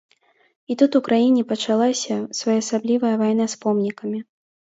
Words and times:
І 0.67 0.75
тут 0.81 0.91
у 0.99 1.01
краіне 1.07 1.43
пачалася 1.51 2.15
своеасаблівая 2.39 3.11
вайна 3.23 3.45
з 3.55 3.59
помнікамі. 3.67 4.19